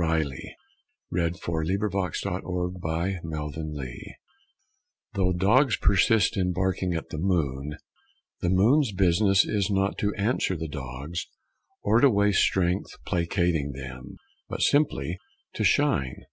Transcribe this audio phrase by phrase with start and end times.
[0.00, 0.30] [Illustration:
[1.12, 1.54] JAMES WHITCOMB
[1.92, 4.14] RILEY] MY PHILOSOPHY
[5.14, 7.76] Though dogs persist in barking at the moon,
[8.40, 11.26] the moon's business is not to answer the dogs
[11.82, 14.14] or to waste strength placating them,
[14.48, 15.18] but simply
[15.54, 16.26] to shine.